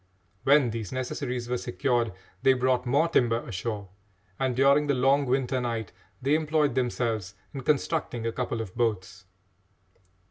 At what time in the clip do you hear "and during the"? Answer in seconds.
4.39-4.95